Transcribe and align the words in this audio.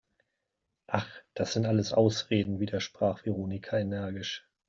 Ach, 0.87 1.07
das 1.35 1.53
sind 1.53 1.67
alles 1.67 1.93
Ausreden!, 1.93 2.59
widersprach 2.59 3.23
Veronika 3.23 3.77
energisch. 3.77 4.47